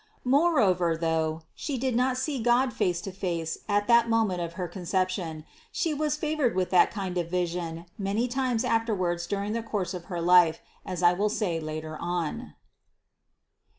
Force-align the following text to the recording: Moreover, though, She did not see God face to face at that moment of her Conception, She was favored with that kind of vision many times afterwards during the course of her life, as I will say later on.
Moreover, 0.25 0.97
though, 0.97 1.43
She 1.53 1.77
did 1.77 1.95
not 1.95 2.17
see 2.17 2.41
God 2.41 2.73
face 2.73 3.01
to 3.01 3.11
face 3.11 3.59
at 3.69 3.85
that 3.87 4.09
moment 4.09 4.41
of 4.41 4.53
her 4.53 4.67
Conception, 4.67 5.45
She 5.71 5.93
was 5.93 6.15
favored 6.15 6.55
with 6.55 6.71
that 6.71 6.89
kind 6.89 7.19
of 7.19 7.29
vision 7.29 7.85
many 7.99 8.27
times 8.27 8.63
afterwards 8.63 9.27
during 9.27 9.53
the 9.53 9.61
course 9.61 9.93
of 9.93 10.05
her 10.05 10.19
life, 10.19 10.59
as 10.87 11.03
I 11.03 11.13
will 11.13 11.29
say 11.29 11.59
later 11.59 11.99
on. 12.01 12.55